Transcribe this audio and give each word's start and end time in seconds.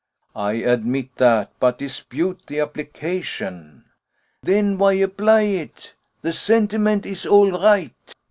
"I 0.35 0.53
admit 0.53 1.17
that, 1.17 1.51
but 1.59 1.77
dispute 1.77 2.39
the 2.47 2.57
application." 2.59 3.85
"Then 4.41 4.79
why 4.79 4.93
apply 4.93 5.41
it? 5.41 5.93
The 6.23 6.31
sentiment 6.33 7.05
is 7.05 7.23
all 7.23 7.51
right." 7.51 7.93